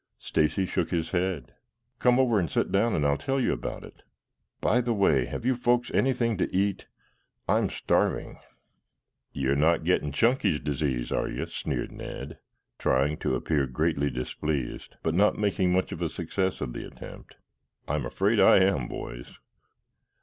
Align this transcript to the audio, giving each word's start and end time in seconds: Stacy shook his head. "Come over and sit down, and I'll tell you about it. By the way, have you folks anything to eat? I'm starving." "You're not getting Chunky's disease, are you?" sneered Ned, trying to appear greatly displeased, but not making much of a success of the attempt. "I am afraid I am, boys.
Stacy 0.17 0.65
shook 0.65 0.89
his 0.89 1.11
head. 1.11 1.53
"Come 1.99 2.17
over 2.17 2.39
and 2.39 2.49
sit 2.49 2.71
down, 2.71 2.95
and 2.95 3.05
I'll 3.05 3.19
tell 3.19 3.39
you 3.39 3.53
about 3.53 3.83
it. 3.83 4.01
By 4.59 4.81
the 4.81 4.95
way, 4.95 5.25
have 5.25 5.45
you 5.45 5.55
folks 5.55 5.91
anything 5.93 6.39
to 6.39 6.51
eat? 6.51 6.87
I'm 7.47 7.69
starving." 7.69 8.39
"You're 9.31 9.55
not 9.55 9.83
getting 9.83 10.11
Chunky's 10.11 10.59
disease, 10.59 11.11
are 11.11 11.27
you?" 11.29 11.45
sneered 11.45 11.91
Ned, 11.91 12.39
trying 12.79 13.17
to 13.17 13.35
appear 13.35 13.67
greatly 13.67 14.09
displeased, 14.09 14.95
but 15.03 15.13
not 15.13 15.37
making 15.37 15.71
much 15.71 15.91
of 15.91 16.01
a 16.01 16.09
success 16.09 16.61
of 16.61 16.73
the 16.73 16.87
attempt. 16.87 17.35
"I 17.87 17.93
am 17.93 18.07
afraid 18.07 18.39
I 18.39 18.57
am, 18.63 18.87
boys. 18.87 19.37